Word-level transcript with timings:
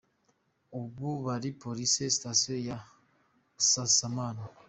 Ubu 0.81 1.07
bari 1.25 1.49
police 1.61 2.03
Station 2.15 2.59
ya 2.67 2.77
Busasamana”. 3.55 4.43